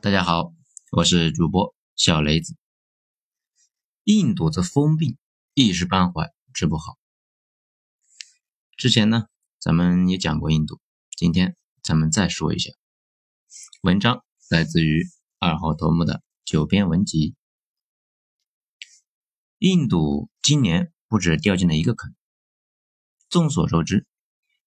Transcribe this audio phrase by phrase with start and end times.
[0.00, 0.54] 大家好，
[0.92, 2.56] 我是主播小雷子。
[4.04, 5.18] 印度的疯病
[5.54, 6.24] 一时半会
[6.54, 6.96] 治不好。
[8.76, 9.26] 之前呢，
[9.58, 10.80] 咱们也讲过印度，
[11.16, 12.70] 今天咱们再说一下。
[13.82, 15.04] 文章来自于
[15.40, 17.34] 二号头目的九编文集。
[19.58, 22.14] 印度今年不止掉进了一个坑。
[23.28, 24.06] 众所周知，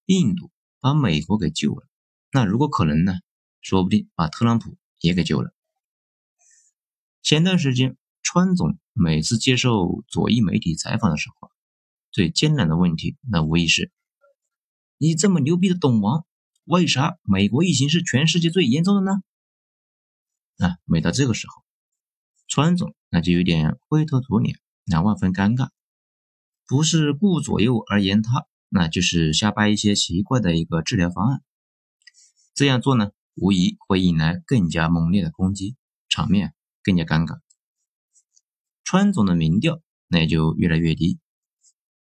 [0.04, 1.88] 印度把美国给救了，
[2.32, 3.14] 那如果可能呢，
[3.62, 5.52] 说不定把特朗普也给救了。
[7.22, 11.50] 前段时间，川总每次接受左翼媒体采访的时候，
[12.10, 13.92] 最艰难的问题，那无疑是：
[14.96, 16.24] 你这么牛逼的懂王，
[16.64, 19.22] 为啥美国疫情是全世界最严重的呢？
[20.56, 21.62] 啊，每到这个时候，
[22.48, 25.68] 川总那就有点灰头土脸，那万分尴尬，
[26.66, 28.46] 不是顾左右而言他。
[28.74, 31.42] 那就是瞎掰一些奇怪的一个治疗方案，
[32.54, 35.76] 这样做呢，无疑会引来更加猛烈的攻击，
[36.08, 37.40] 场面更加尴尬。
[38.84, 41.18] 川总的民调那也就越来越低。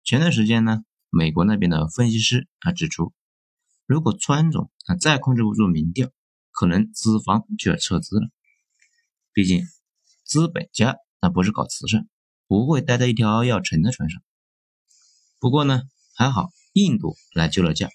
[0.04, 3.14] 前段时间呢，美国那边的分析师他指出，
[3.86, 6.10] 如果川总他再控制不住民调，
[6.52, 8.30] 可能资方就要撤资了。
[9.34, 9.64] 毕竟
[10.24, 12.08] 资本家那不是搞慈善，
[12.48, 14.22] 不会待在一条要沉的船上。
[15.40, 15.84] 不过呢。
[16.20, 17.88] 还好，印度来救了驾。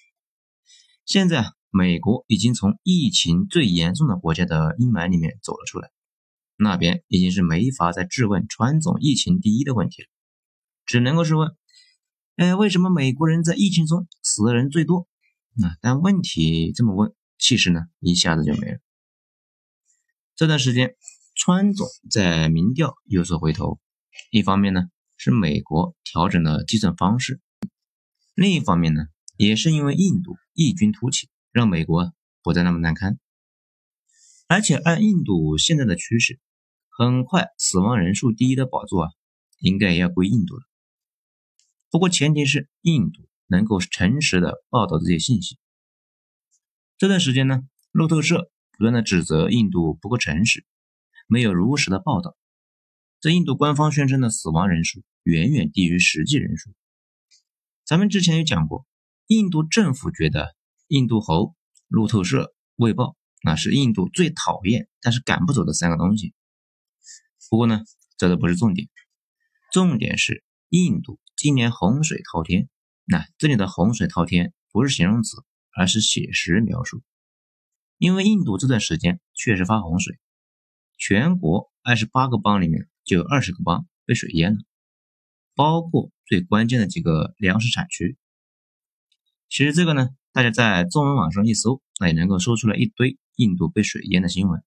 [1.05, 5.91] 现在，美国已经从疫情最严重的国家的阴霾里面走了出来，
[6.57, 10.07] 那边已经是没法再质问川总疫情第一的问题了，
[10.83, 11.55] 只能够是问：
[12.37, 15.07] 哎，为什么美国人在疫情中死的人最多？
[15.61, 18.79] 啊，但问题这么问，气势呢一下子就没了。
[20.35, 20.95] 这段时间，
[21.35, 23.79] 川总在民调有所回头，
[24.31, 24.85] 一方面呢
[25.17, 27.39] 是美国调整了计算方式。
[28.33, 29.03] 另一方面呢，
[29.37, 33.19] 也是因为印度异军突起，让美国不再那么难堪。
[34.47, 36.39] 而且按印度现在的趋势，
[36.89, 39.11] 很快死亡人数第一的宝座啊，
[39.59, 40.63] 应该也要归印度了。
[41.89, 45.57] 不过前提是印度能够诚实的报道这些信息。
[46.97, 50.65] 这段时间呢，路透社不断的指责印度不够诚实，
[51.27, 52.37] 没有如实的报道。
[53.19, 56.71] 这印度官方宣称的死亡人数远远低于实际人数。
[57.83, 58.85] 咱们之前有讲过，
[59.27, 60.55] 印度政府觉得
[60.87, 61.55] 印度猴、
[61.87, 66.33] 路透社、卫报那是印度最讨厌但是赶不走的三个东西。
[67.49, 67.83] 不过呢，
[68.17, 68.87] 这都不是重点，
[69.71, 72.69] 重点是印度今年洪水滔天。
[73.05, 75.37] 那这里的洪水滔天不是形容词，
[75.75, 77.01] 而是写实描述。
[77.97, 80.19] 因为印度这段时间确实发洪水，
[80.97, 84.59] 全国二十八个邦里面就有二十个邦被水淹了。
[85.55, 88.17] 包括最关键的几个粮食产区，
[89.55, 94.61] 其实这个呢，大家在中文网上一搜，那也能够搜出来一堆印度被水淹的新闻。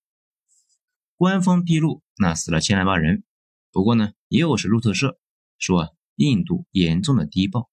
[1.18, 3.22] 官方披露，那死了千来万人，
[3.70, 5.18] 不过呢，又是路透社
[5.58, 7.68] 说，印度严重的低报，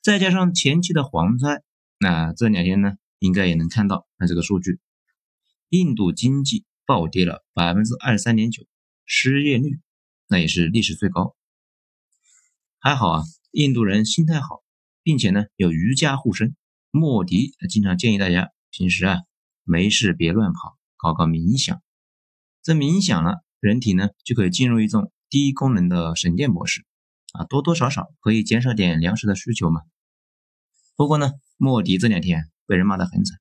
[0.00, 1.62] 再加上前期的蝗灾，
[1.98, 4.80] 那这两天呢，应该也能看到那这个数据，
[5.68, 8.64] 印度经济暴跌了百分之二十三点九，
[9.04, 9.78] 失业率
[10.28, 11.36] 那也是历史最高。
[12.78, 14.62] 还好啊，印度人心态好，
[15.08, 16.54] 并且呢有瑜伽护身。
[16.90, 19.22] 莫迪经常建议大家平时啊
[19.64, 21.80] 没事别乱跑，搞搞冥想。
[22.62, 26.84] 这冥想了，人体呢就可以进入一种低功能的省电模式
[27.32, 29.80] 啊，多多少少可以减少点粮食的需求嘛。
[30.94, 33.38] 不过呢，莫迪这两天被人骂得很惨，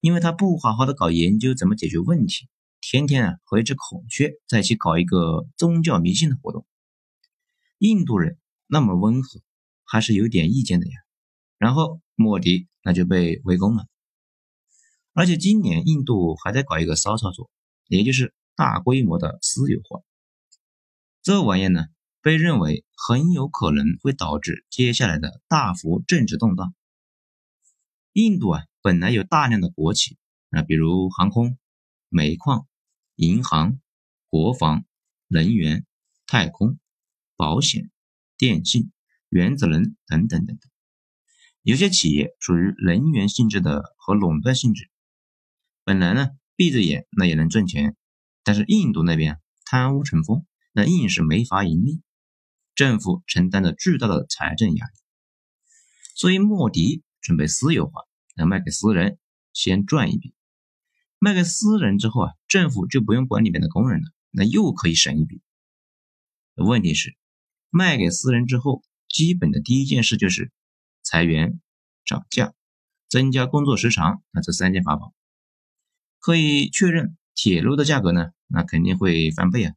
[0.00, 2.50] 因为他不好好的搞研究怎么解决问题，
[2.82, 6.66] 天天啊和一只孔雀在一起搞一个宗教迷信的活动。
[7.78, 8.36] 印度人。
[8.74, 9.42] 那么温和，
[9.92, 10.92] 还是有点意见的呀。
[11.58, 13.86] 然后莫迪那就被围攻了，
[15.12, 17.50] 而且今年印度还在搞一个骚操作，
[17.88, 20.00] 也就是大规模的私有化。
[21.20, 21.88] 这玩意呢，
[22.22, 26.74] 被认为很有可能会导致接下来的大幅政治动荡。
[28.14, 30.16] 印度啊，本来有大量的国企，
[30.48, 31.58] 啊，比如航空、
[32.08, 32.66] 煤矿、
[33.16, 33.78] 银行、
[34.30, 34.86] 国防、
[35.28, 35.84] 能源、
[36.26, 36.78] 太空、
[37.36, 37.90] 保险。
[38.38, 38.90] 电信、
[39.32, 40.70] 原子能等等等等，
[41.62, 44.90] 有些企业属于能源性质的和垄断性质，
[45.84, 47.96] 本来呢闭着眼那也能挣钱，
[48.44, 52.02] 但是印度那边贪污成风，那硬是没法盈利，
[52.74, 54.92] 政府承担着巨大的财政压力，
[56.14, 58.02] 所以莫迪准备私有化，
[58.36, 59.16] 那卖给私人
[59.54, 60.34] 先赚一笔，
[61.18, 65.40] 卖给私人之后啊，政府就不用管里面的工人了，那又可以省一笔。
[66.56, 67.16] 问题是。
[67.74, 68.82] 卖给私人之后，
[69.12, 70.50] 基本的第一件事就是
[71.04, 71.60] 裁员、
[72.04, 72.54] 涨价、
[73.08, 75.14] 增加工作时长，那这三件法宝。
[76.18, 79.74] 可以确认铁路的价格呢，那肯定会翻倍啊。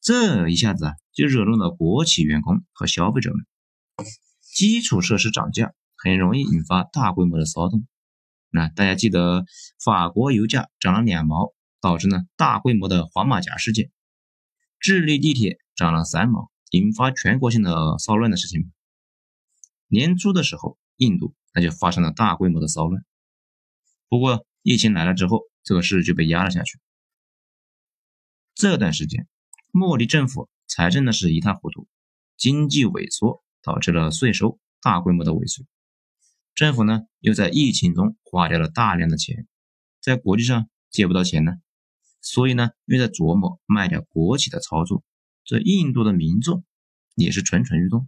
[0.00, 3.46] 这一下子啊，就惹怒了国企员工和消费者们。
[4.42, 7.86] 基础设施涨价很容易引发大规模的骚动。
[8.50, 9.44] 那大家记得
[9.84, 13.90] 法国油价涨了两毛，导致呢大规模的黄马甲事件；
[14.80, 18.70] 智利地铁涨了三毛，引发全国性的骚乱的事情？
[19.86, 23.04] 年初的时候，印度那就发生了大规模的骚乱。
[24.08, 26.78] 不过疫情来了之后，这个事就被压了下去。
[28.54, 29.26] 这段时间，
[29.70, 31.86] 莫迪政府财政呢是一塌糊涂，
[32.36, 35.64] 经济萎缩导致了税收大规模的萎缩。
[36.54, 39.46] 政府呢又在疫情中花掉了大量的钱，
[40.00, 41.52] 在国际上借不到钱呢，
[42.20, 45.02] 所以呢又在琢磨卖掉国企的操作。
[45.48, 46.62] 这印度的民众
[47.14, 48.06] 也是蠢蠢欲动。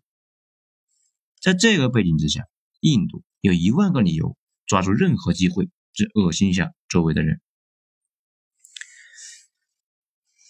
[1.41, 2.47] 在这个背景之下，
[2.81, 7.41] 印度有一万个理由抓住任何机会去恶心一下周围的人。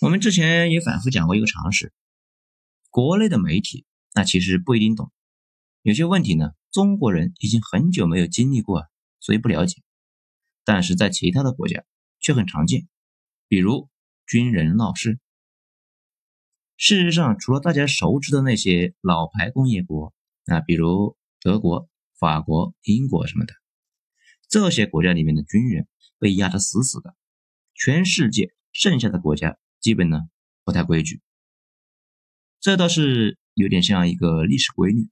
[0.00, 1.92] 我们之前也反复讲过一个常识：
[2.88, 5.12] 国内的媒体那其实不一定懂，
[5.82, 6.50] 有些问题呢。
[6.72, 8.88] 中国人已经很久没有经历过，
[9.20, 9.80] 所以不了解。
[10.64, 11.84] 但是在其他的国家
[12.18, 12.88] 却很常见，
[13.46, 13.88] 比如
[14.26, 15.20] 军人闹事。
[16.82, 20.14] 事实上，除了大家熟知的那些老牌工业国，
[20.46, 23.52] 啊，比如德国、法国、英国什么的，
[24.48, 25.86] 这些国家里面的军人
[26.18, 27.14] 被压得死死的。
[27.74, 30.22] 全世界剩下的国家基本呢
[30.64, 31.20] 不太规矩，
[32.60, 35.10] 这倒是有点像一个历史规律。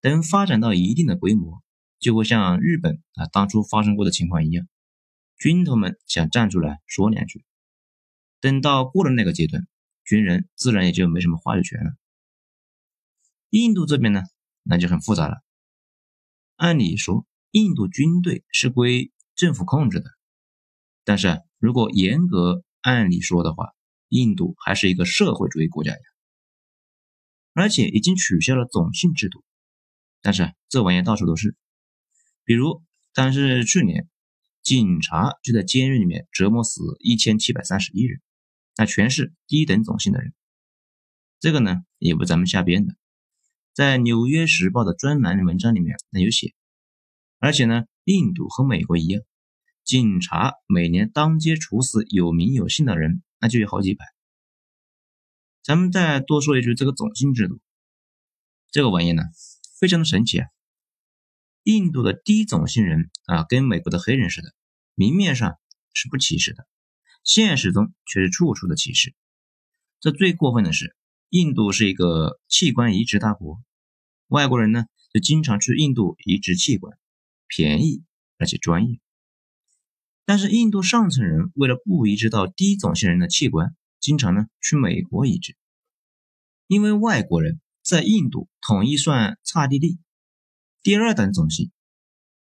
[0.00, 1.62] 等发展到一定的规模，
[1.98, 4.66] 就会像日本啊当初发生过的情况一样，
[5.38, 7.44] 军头们想站出来说两句。
[8.40, 9.66] 等到过了那个阶段，
[10.06, 11.90] 军人自然也就没什么话语权了。
[13.50, 14.22] 印度这边呢，
[14.62, 15.42] 那就很复杂了。
[16.54, 20.10] 按理说，印度军队是归政府控制的，
[21.04, 23.74] 但是如果严格按理说的话，
[24.08, 25.98] 印度还是一个社会主义国家呀，
[27.52, 29.42] 而且已经取消了种姓制度。
[30.22, 31.56] 但是这玩意到处都是，
[32.44, 32.82] 比如，
[33.12, 34.08] 但是去年
[34.62, 38.20] 警察就在监狱里面折磨死一千七百三十一人，
[38.76, 40.34] 那全是低等种姓的人。
[41.40, 42.94] 这个呢也不咱们瞎编的，
[43.72, 46.54] 在《纽约时报》的专栏文章里面那有写。
[47.38, 49.22] 而且呢，印度和美国一样，
[49.84, 54.04] 警察每年当街处死有名有姓的人，那就有好几百。
[55.62, 57.60] 咱们再多说一句，这个种姓制度，
[58.70, 59.22] 这个玩意呢。
[59.78, 60.48] 非常的神奇啊！
[61.64, 64.54] 印度的低种姓人啊，跟美国的黑人似的，
[64.94, 65.58] 明面上
[65.92, 66.66] 是不歧视的，
[67.26, 69.14] 现实中却是处处的歧视。
[70.00, 70.96] 这最过分的是，
[71.28, 73.60] 印度是一个器官移植大国，
[74.28, 76.96] 外国人呢就经常去印度移植器官，
[77.46, 78.02] 便宜
[78.38, 78.98] 而且专业。
[80.24, 85.54] 但是印度上层人为了不移植到低种姓人的器官，经常呢去美国移植，
[86.66, 87.60] 因为外国人。
[87.88, 90.00] 在印度统一算刹帝利，
[90.82, 91.70] 第二等种姓。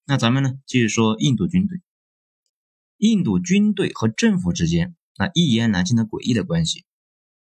[0.04, 1.80] 那咱们呢，继续说印度军队。
[2.96, 6.84] 印度军队和政府之间那一言难尽的诡异的关系，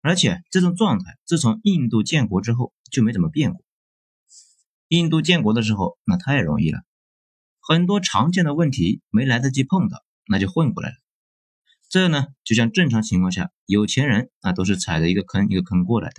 [0.01, 3.63] 而且这种状态自从印度建国之后就没怎么变过。
[4.87, 6.79] 印度建国的时候那太容易了，
[7.59, 10.95] 很多常见的问题没来得及碰到，那就混过来了。
[11.89, 16.15] 这呢，就像正常情况下有钱人那都是踩着一个坑一个坑过来的。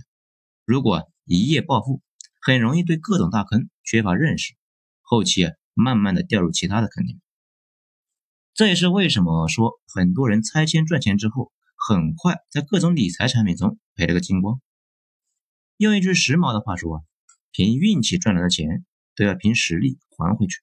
[0.67, 2.03] 如果一夜暴富，
[2.43, 4.55] 很容易对各种大坑缺乏认识，
[5.01, 7.22] 后期啊，慢慢的掉入其他的坑里面。
[8.55, 14.61] 这也是为什么说很多人拆迁赚钱之后，很快在各种理财产品中赔了个精光。
[15.79, 17.03] 用一句时髦的话说啊，
[17.51, 18.85] 凭运气赚来的钱
[19.17, 20.61] 都要凭实力还回去，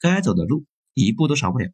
[0.00, 0.64] 该走的路
[0.94, 1.70] 一步都少不了。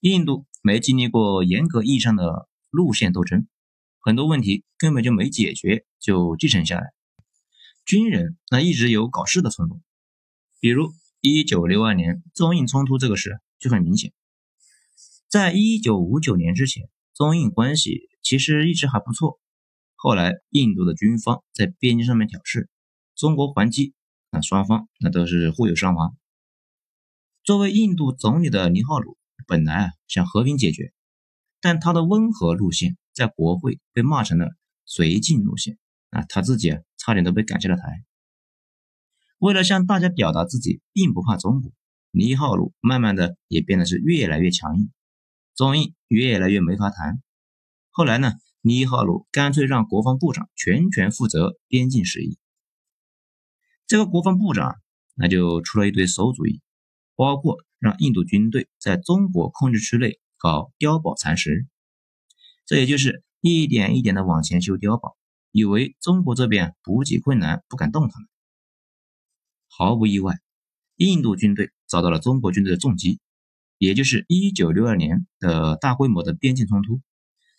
[0.00, 3.46] 印度没经历过严格意义上的路线斗争。
[4.00, 6.94] 很多问题根本就没解决，就继承下来。
[7.84, 9.82] 军人那一直有搞事的冲动，
[10.60, 14.12] 比如一九六二年中印冲突这个事就很明显。
[15.28, 19.40] 在一九五九年之前，中印关系其实一直还不错。
[19.94, 22.68] 后来印度的军方在边境上面挑事，
[23.14, 23.94] 中国还击，
[24.30, 26.16] 那双方那都是互有伤亡。
[27.42, 30.92] 作为印度总理的尼赫鲁本来啊想和平解决，
[31.60, 32.96] 但他的温和路线。
[33.14, 34.46] 在国会被骂成了
[34.86, 35.76] 绥靖路线
[36.10, 38.04] 啊，他自己啊差点都被赶下了台。
[39.38, 41.72] 为了向大家表达自己并不怕中国，
[42.10, 44.90] 尼赫鲁慢慢的也变得是越来越强硬，
[45.54, 47.22] 中印越来越没法谈。
[47.90, 52.38] 后来呢，尼赫鲁干脆让国防部长全权负责边境事宜。
[53.86, 54.76] 这个国防部长
[55.14, 56.60] 那就出了一堆馊主意，
[57.14, 61.66] 包括让印度军队在中国控制区内搞碉堡蚕食，
[62.66, 65.16] 这也就是一点一点的往前修碉堡，
[65.52, 68.28] 以为中国这边补给困难不敢动他们。
[69.68, 70.38] 毫不意外，
[70.98, 73.20] 印度军队遭到了中国军队的重击，
[73.78, 77.00] 也就是一九六二年的大规模的边境冲突，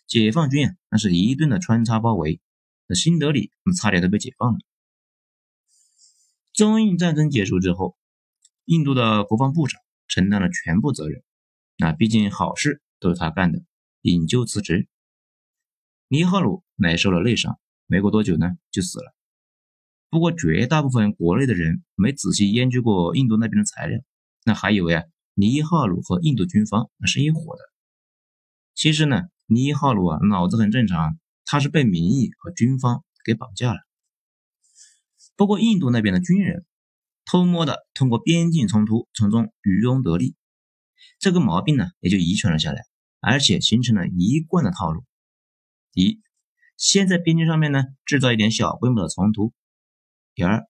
[0.06, 2.38] 解放军啊那是一顿的穿插包围，
[2.86, 4.58] 那新德里差点都被解放了。
[6.52, 7.96] 中印战争结束之后，
[8.66, 11.22] 印度的国防部长承担了全部责任。
[11.78, 13.62] 那毕竟好事都是他干的，
[14.02, 14.86] 引咎辞职。
[16.08, 19.14] 尼赫鲁乃受了内伤，没过多久呢就死了。
[20.10, 24.00] 不过绝大部分国内的人没仔细研究过印度那边的材料，
[24.44, 27.62] 那还以为啊尼赫鲁和印度军方那是一伙的。
[28.74, 33.78] 其实呢，尼赫鲁啊脑子很正常，他是被民意和军方给绑架了。
[35.36, 36.66] 不过，印度那边的军人
[37.24, 40.34] 偷摸的通过边境冲突从中渔翁得利，
[41.18, 42.82] 这个毛病呢也就遗传了下来，
[43.20, 45.04] 而且形成了一贯的套路：
[45.92, 46.20] 第一，
[46.76, 49.52] 先在边境上面呢制造一点小规模的冲突；
[50.40, 50.64] 第二，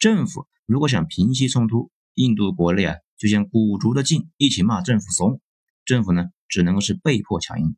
[0.00, 5.40] 政府如果想平息冲突，印度国内啊就像鼓足了劲一起骂政府怂，
[5.84, 7.76] 政府呢只能够是被迫强硬；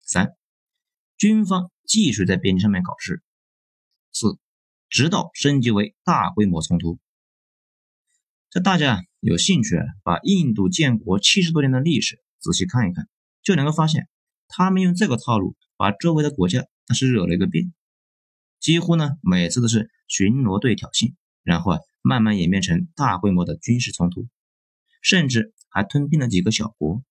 [0.00, 0.32] 三，
[1.16, 3.18] 军方继续在边境上面搞事；
[4.12, 4.36] 四。
[4.88, 6.98] 直到升级为大规模冲突。
[8.50, 13.08] 这大家有兴趣啊，把印度建国七十多年的历史仔细看一看，
[13.44, 14.08] 就能够发现，
[14.48, 17.72] 他们用这个套路把周围的国家那是惹了一个遍。
[18.58, 24.26] 几乎呢每次都是巡逻队挑衅，然后啊慢慢演变成大规模的军事冲突，
[25.02, 27.04] 甚至还吞并了几个小国。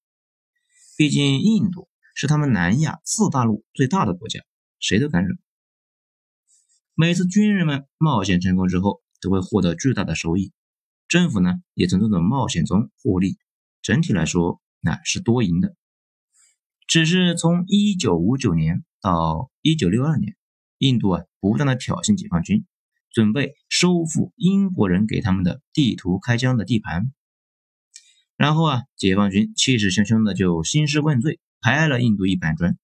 [0.98, 4.42] 毕竟印度是他们南亚四大陆最大的国家，
[4.80, 5.36] 谁都敢惹。
[6.96, 10.52] 每次军人们冒险成功之后，都会获得巨大的收益，
[11.08, 13.38] 政府呢也从这种冒险中获利。
[13.84, 15.76] 整体来说，那是多赢的。
[16.88, 20.36] 只是从一九五九年到一九六二年，
[20.80, 22.66] 印度啊不断的挑衅解放军，
[23.12, 27.12] 准备收复英国人给他们的地图开疆的地盘。
[28.36, 32.78] 然后啊，解放军气势汹汹的就兴师问罪，拍了印度一板砖，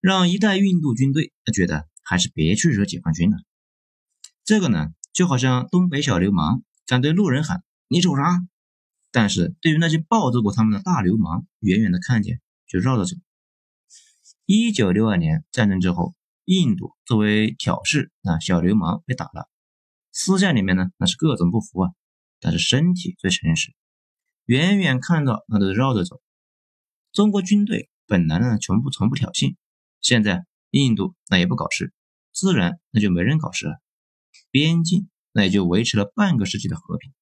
[0.00, 1.88] 让一代印度军队他觉得。
[2.06, 3.38] 还是别去惹解放军了。
[4.44, 8.46] 这个呢，就好像东北小流氓敢对路人喊“你瞅啥”，
[9.10, 13.16] 但是对于那些暴揍过他们的大流氓，远远的看见就绕着走。
[14.44, 19.48] 一九六二年战争之后，印度作为挑事，那小流氓被打了，
[20.12, 21.90] 私下里面呢，那是各种不服啊，
[22.40, 23.74] 但是身体最诚实，
[24.44, 26.20] 远远看到那都是绕着走。
[27.12, 29.56] 中国军队本来呢，从不从不挑衅，
[30.00, 30.44] 现在。
[30.76, 31.92] 印度那也不搞事，
[32.32, 33.80] 自然那就没人搞事了。
[34.50, 37.12] 边境那也就维持了半个世纪的和平。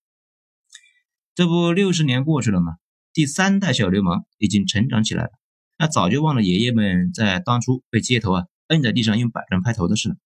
[1.34, 2.76] 这不六十年过去了吗？
[3.12, 5.30] 第三代小流氓已经成长起来了，
[5.76, 10.16] 那早就忘了爷爷们在当初被街头啊摁在地上用板砖拍头的事，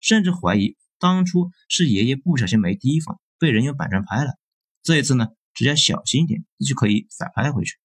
[0.00, 4.38] 甚至怀疑当初是爷爷不小心没提防，被人用板砖拍了。
[4.82, 7.76] 这一次呢，只要小心一点，就可以反拍回去。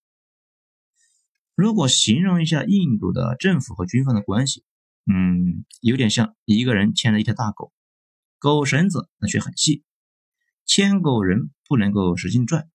[1.53, 4.63] 如果形容一下印度的政府和军方的关系，
[5.05, 7.73] 嗯，有点像一个人牵着一条大狗，
[8.39, 9.83] 狗绳子那却很细，
[10.65, 12.69] 牵狗人不能够使劲拽，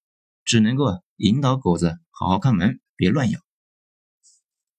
[0.45, 3.41] 只能够引导狗子好好看门，别乱咬。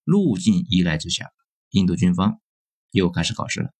[0.03, 1.31] 路径依赖之下，
[1.69, 2.39] 印度军方
[2.91, 3.71] 又开始搞事了。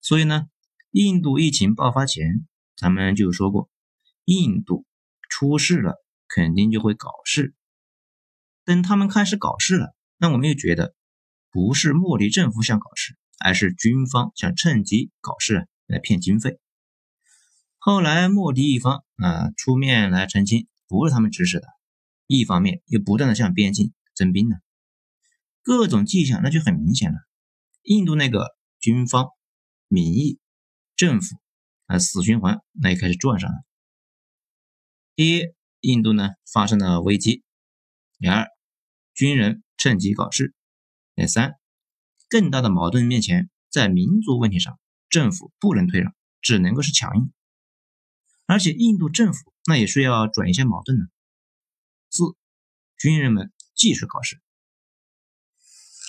[0.00, 0.48] 所以呢，
[0.90, 3.70] 印度疫情爆发前，咱们就说过，
[4.24, 4.86] 印度
[5.28, 7.54] 出事了，肯定就会搞事。
[8.64, 10.94] 等他们开始搞事了，那我们又觉得
[11.50, 16.58] 不是莫迪政府想搞事，而是军方想趁机搞事来骗经费。
[17.78, 21.66] 后来莫迪一方啊出面来澄清，不是他们指使的，
[22.26, 24.56] 一方面又不断的向边境增兵呢，
[25.64, 27.18] 各种迹象那就很明显了。
[27.82, 29.30] 印度那个军方、
[29.88, 30.38] 民意、
[30.94, 31.36] 政府
[31.86, 33.56] 啊死循环那也开始转上了。
[35.16, 35.42] 第一，
[35.80, 37.42] 印度呢发生了危机；
[38.18, 38.46] 第二。
[39.14, 40.54] 军人趁机搞事。
[41.14, 41.54] 第三，
[42.28, 44.76] 更大的矛盾面前，在民族问题上，
[45.08, 47.32] 政府不能退让，只能够是强硬。
[48.46, 51.04] 而且印度政府那也需要转一下矛盾呢。
[52.10, 52.24] 四，
[52.98, 54.40] 军人们继续搞事。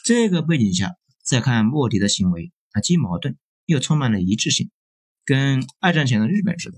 [0.05, 4.69] 这个背景下，再看莫迪的行为，他既矛盾又充满了一致性，
[5.25, 6.77] 跟二战前的日本似的。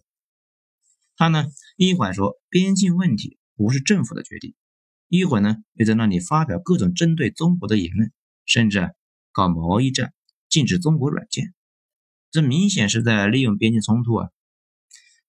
[1.18, 1.44] 他呢，
[1.76, 4.56] 一会儿说边境问题不是政府的决定。
[5.10, 8.14] 一会儿呢，又在那里发表各种针对中国的言论，
[8.46, 8.96] 甚至
[9.34, 10.14] 搞贸易战，
[10.48, 11.54] 禁止中国软件。
[12.32, 14.30] 这明显是在利用边境冲突啊！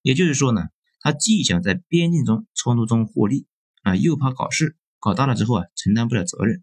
[0.02, 0.68] 也就是说呢，
[1.00, 3.48] 他既想在边境中冲突中获利
[3.82, 6.62] 啊，又怕搞事搞大了之后啊承担不了责任。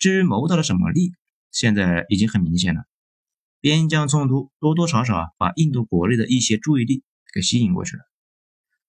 [0.00, 1.12] 至于谋到了什么利，
[1.52, 2.84] 现在已经很明显了。
[3.60, 7.04] 边疆冲突多多少少啊把印度国内的一些注意力
[7.34, 8.02] 给吸引过去了，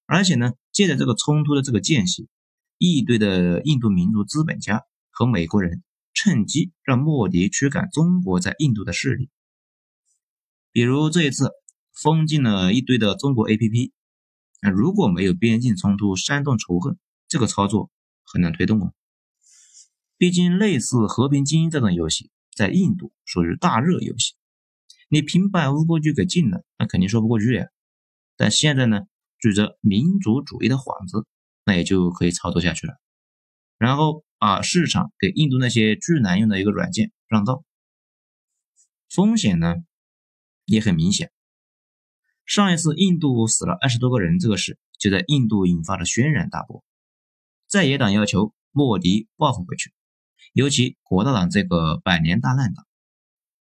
[0.05, 2.29] 而且呢，借着这个冲突的这个间隙，
[2.77, 9.29] 一堆的印度民族资本家和美国人趁机让莫迪驱赶中国在印度的势力。
[10.71, 11.51] 比如这一次
[11.93, 13.91] 封禁了一堆的中国 APP，
[14.61, 17.91] 那如果没有边境冲突煽动仇恨，这个操作
[18.23, 18.93] 很难推动啊。
[20.21, 24.35] 毕竟类似和平精英这种游戏，在印度属于大热游戏，
[25.09, 27.69] 你平白无故就给禁了，那肯定说不过去呀。
[28.37, 28.99] 但现在呢，
[29.39, 31.25] 举着民族主义的幌子，
[31.65, 32.93] 那也就可以操作下去了。
[33.79, 37.63] 然后把市场给印度那些巨难用的一个软件让道，
[39.09, 39.73] 风险呢？
[40.65, 41.31] 也很明显，
[42.45, 46.83] 上一次印度死了二十多个人这个事，就在印度引发了轩然大波。
[47.67, 49.91] 在野党要求莫迪报复回去，
[50.53, 52.85] 尤其国大党这个百年大烂党，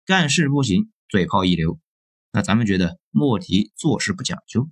[0.07, 1.79] 干事不行，嘴炮一流。
[2.33, 4.71] 那咱们觉得莫迪做事不讲究。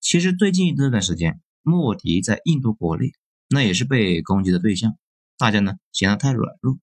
[0.00, 3.12] 其实最近这段时间，莫迪在印度国内
[3.48, 4.96] 那也是被攻击的对象，
[5.36, 6.78] 大家呢嫌他太软弱，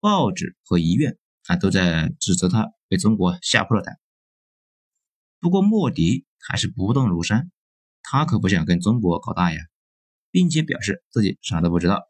[0.00, 2.72] 报纸和医院啊都在指责他。
[2.90, 3.98] 被中国吓破了胆，
[5.40, 7.50] 不过莫迪还是不动如山，
[8.00, 9.60] 他可不想跟中国搞大呀，
[10.30, 12.08] 并且表示自己啥都不知道，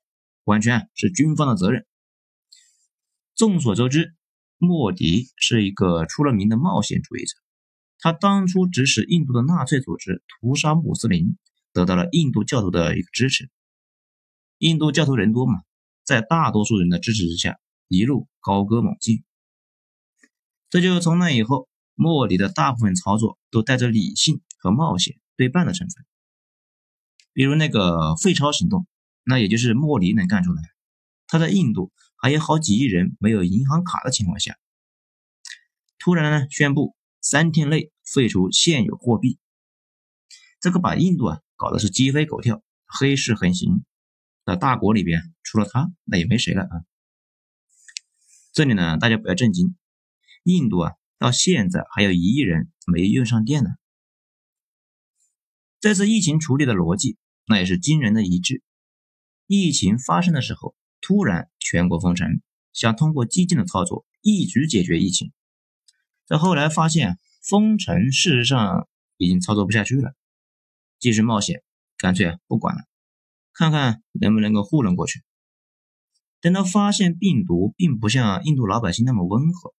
[0.49, 1.87] 完全是军方的责任。
[3.35, 4.15] 众所周知，
[4.57, 7.37] 莫迪是一个出了名的冒险主义者，
[7.99, 11.37] 他当初指使印度的纳粹组织屠杀穆斯林，
[11.75, 13.51] 得到了印度教徒的一个支持。
[14.57, 15.61] 印度教徒人多嘛，
[16.03, 19.23] 在大多数人的支持之下，一路高歌猛进。
[20.71, 26.07] 这就从那以后，莫迪的大部分操作都带着理性和冒险对半的成分。
[27.35, 28.87] 比如那个废钞行动，
[29.29, 30.63] 那也就是莫迪能干出来。
[31.27, 34.57] 他在印度还有好几亿人没有银行卡的情况下，
[35.99, 39.39] 突然呢宣布三天内废除现有货币，
[40.61, 43.85] 这个把印度啊搞得是鸡飞狗跳，黑市横行。
[44.47, 46.81] 在大国里边，除了他，那也没谁了啊。
[48.55, 49.77] 这里呢，大家不要震惊。
[50.45, 53.69] 印度啊，到现在还有一亿人没用上电呢。
[55.81, 58.63] 这次疫情处理的逻辑，那也是惊人的一致。
[59.49, 62.43] 疫情发生的时候，突然全国封城，
[62.75, 65.33] 想通过激进的操作一举解决疫情。
[66.27, 70.13] 在后来发现封城事实上已经操作不下去了，
[70.99, 71.63] 继续冒险，
[71.97, 72.83] 干脆不管了，
[73.55, 75.23] 看看能不能够糊弄过去。
[76.43, 79.73] 等到发现病毒并不像印度老百姓那么温和。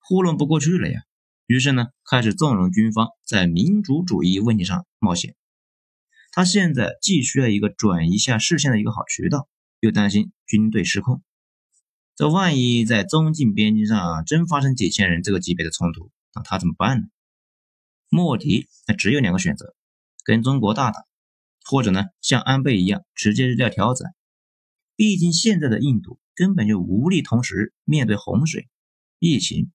[0.00, 1.02] 糊弄不过去了呀，
[1.46, 5.36] 于是呢，开始纵容军方在民主主义问题上冒险。
[6.30, 9.48] 他现在既需要一个转移下视线的一个好渠道，
[9.80, 11.22] 又担心军队失控。
[12.14, 17.06] 这万一在中近边境上真发生几千人这个级别的冲突，那他怎么办呢？
[18.08, 19.74] 莫迪那只有两个选择：
[20.24, 21.04] 跟中国大打，
[21.64, 24.04] 或者呢，像安倍一样直接撂挑子。
[24.96, 28.68] 毕竟现在的印度根本就无力同时面对洪水、
[29.18, 29.70] 疫情。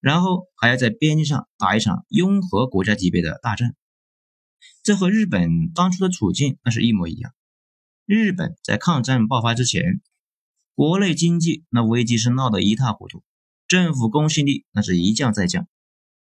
[0.00, 3.74] 然后还要在边境上打一场拥核国家级别的大战，
[4.88, 7.34] 这和日本当初的处境那是一模一样。
[8.06, 10.00] 日本在抗战爆发之前，
[10.74, 13.22] 国内经济那危机是闹得一塌糊涂，
[13.66, 15.68] 政府公信力那是一降再降，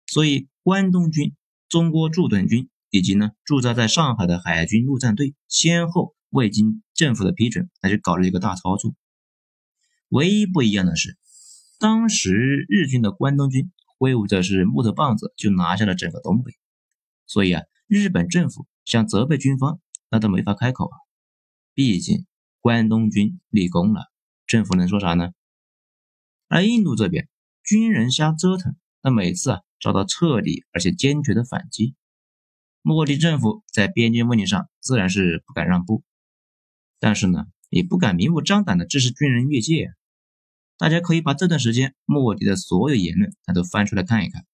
[0.06, 1.34] 所以关东军、
[1.68, 8.94] 中国驻屯军以及呢驻扎在上海的海军陆战队，先后未经政府的批准，那就搞了一个大操作。
[10.08, 11.18] 唯一不一样的是。
[11.78, 16.54] 当时日军的关东军挥舞着是木头棒子，就拿下了整个东北。
[17.26, 17.62] 所以啊，
[17.96, 19.78] 日本政府想责备军方，
[20.10, 20.98] 那都没法开口啊。
[21.74, 22.26] 毕竟
[22.58, 24.10] 关东军立功了，
[24.48, 25.30] 政府能说啥呢？
[26.48, 27.28] 而印度这边
[27.62, 31.94] 军人瞎折腾，那每次啊遭到彻底而且坚决的反击。
[32.82, 36.02] 莫迪政府在边境问题上自然是不敢让步，
[36.98, 39.94] 但是呢，也不敢明目张胆的支持军人越界。
[40.78, 44.44] 大家可以把这段时间莫迪的所有言论，那都翻出来看一看，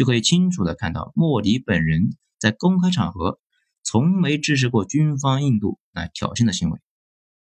[0.00, 3.38] 就可以清楚的看到莫迪本人在公开场合
[3.82, 6.80] 从没支持过军方印度来挑衅的行为，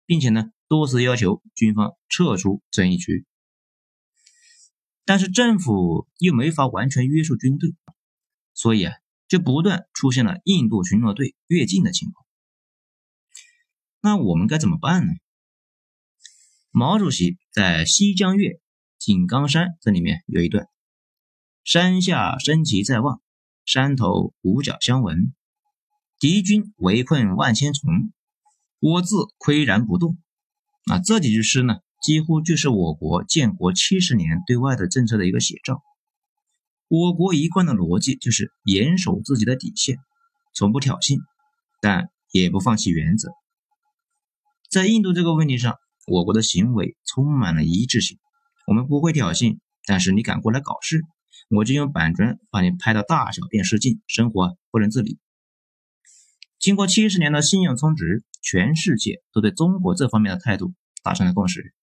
[0.07, 3.27] 并且呢多次要求军方撤出争议区。
[5.05, 7.75] 但是政府又没法完全约束军队，
[8.55, 8.95] 所以啊
[9.29, 12.25] 就不断出现了印度巡逻队越境的情况。
[14.01, 15.13] 那我们该怎么办呢？
[16.71, 18.49] 毛主席在《西江月·
[18.97, 20.69] 井冈山》这里面有一段
[21.65, 23.21] ：“山下升旗在望，
[23.65, 25.35] 山头五角相闻，
[26.19, 28.13] 敌军围困万千重，
[28.81, 30.19] 我自岿然不动。
[30.91, 35.83] 啊，这几句诗呢，几乎就是我国建国七十年对外的政策的一个写照。
[36.89, 39.99] 我国一贯的逻辑就是严守自己的底线，
[40.55, 41.19] 从不挑衅，
[41.81, 43.31] 但也不放弃原则。
[44.71, 48.19] 在印度这个问题上，我国的行为充满了一致性。
[48.67, 51.03] 我们不会挑衅，但是你敢过来搞事，
[51.51, 55.19] 我就用板砖把你拍到大小便失禁，生活不能自理。
[56.59, 61.75] 经过七十年的信用充值，全世界都对中国这方面的态度达成了共识。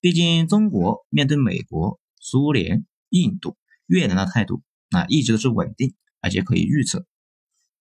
[0.00, 3.56] 毕竟，中国面对美国、苏联、印度。
[3.86, 7.06] 越南的态度啊，一直都是稳定，而且可以预测。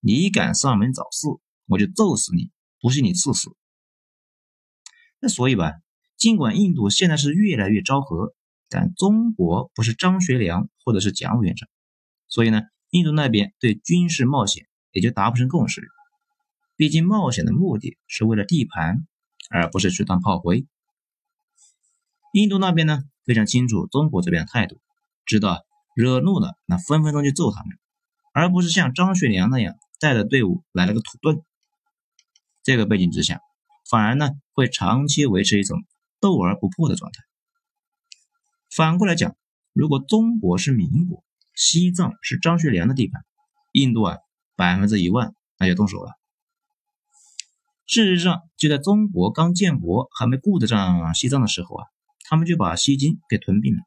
[0.01, 1.25] 你敢上门找事，
[1.65, 3.49] 我就揍死你，不信你赐死。
[5.19, 5.71] 那所以吧，
[6.15, 8.34] 尽管印度现在是越来越昭和，
[8.69, 11.67] 但中国不是张学良或者是蒋委员长，
[12.27, 15.81] 所以呢，印度那边对军事冒险也就达不成共识。
[16.75, 19.07] 毕竟冒险的目的是为了地盘，
[19.49, 20.65] 而不是去当炮灰。
[22.33, 24.81] 印度那边呢，非常清楚中国这边的态度，
[25.25, 25.65] 知道。
[25.95, 27.69] 惹怒了，那分分钟就揍他们，
[28.33, 31.41] 而不是像张学良那样带着队伍来了个土遁。
[32.63, 33.39] 这个背景之下，
[33.89, 35.85] 反而呢会长期维持一种
[36.19, 37.23] 斗而不破的状态。
[38.75, 39.37] 反过来讲，
[39.71, 43.23] 如果中国是民国，西藏是张学良的地盘，
[43.71, 44.17] 印度啊
[44.57, 46.11] 百分之一万那就动手了。
[47.85, 51.85] 事实上，就在中国刚建国还没顾得上西藏的时候啊，
[52.25, 53.81] 他们就把西京给吞并了。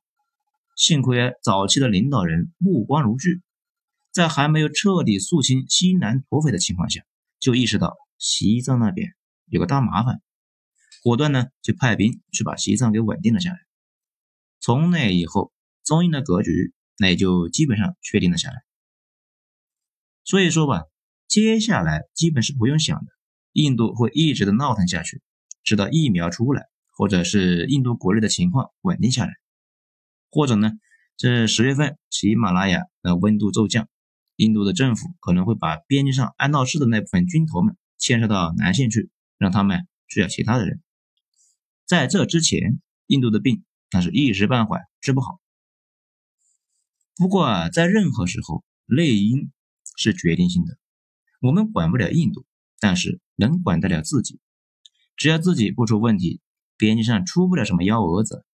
[0.75, 3.43] 幸亏早期的领导人目光如炬，
[4.11, 7.03] 在还没有彻底肃清西南土匪的情况下，
[7.39, 9.13] 就意识到西藏那边
[9.49, 10.23] 有个大麻烦，
[11.03, 13.68] 果断呢就派兵去把西藏给稳定了下来。
[14.61, 15.53] 从那以后，
[15.85, 18.57] 中印的格局那也就基本上确定了下来。
[20.25, 20.85] 所以说吧，
[21.27, 23.07] 接下来基本是不用想的，
[23.53, 25.23] 印度会一直的闹腾下去，
[25.63, 26.67] 直到疫苗出来，
[26.97, 29.33] 或者是印度国内的情况稳定下来。
[30.31, 30.73] 或者呢，
[31.17, 33.89] 这十月份喜马拉雅的温度骤降，
[34.37, 40.83] 印度的政府可能会把边境上爱闹事的那部分军头们牵涉到南线去，让他们去找其他的人。
[41.87, 45.41] 在这之前，印度的病但是一时半会治不好。
[47.17, 49.51] 不过啊，在任何时候，内因
[49.97, 50.79] 是决定性的。
[51.41, 52.47] 我们管不了印度，
[52.81, 54.41] 但是能管得了自己。
[55.17, 56.41] 只要自己不出问题，
[56.77, 58.45] 边境上出不了什么幺蛾子。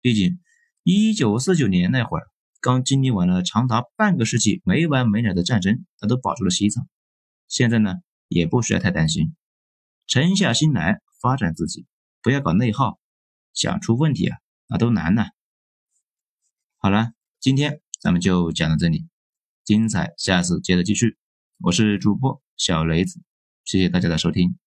[0.00, 0.40] 毕竟。
[0.84, 2.26] 一九四九年那会儿，
[2.60, 6.88] 刚经历完了长达半个世纪没完没了的战争，他都保住了西藏。
[7.46, 7.94] 现在呢，
[8.26, 9.36] 也不需要太担心，
[10.08, 11.86] 沉下心来发展自己，
[12.20, 12.98] 不要搞内耗，
[13.54, 14.38] 想出问题啊，
[14.72, 15.26] 啊都难呐。
[16.78, 19.06] 好了，今天咱们就讲到这里，
[19.64, 21.18] 精彩下次接着继续。
[21.58, 23.20] 我是主播小雷子，
[23.64, 24.61] 谢谢大家的收听。